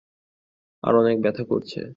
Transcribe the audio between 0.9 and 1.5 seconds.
অনেক ব্যথা